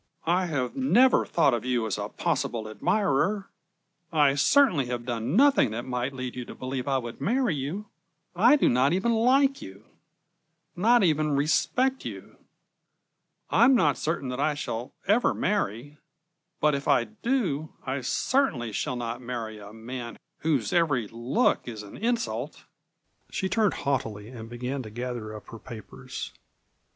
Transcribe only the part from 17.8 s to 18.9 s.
I certainly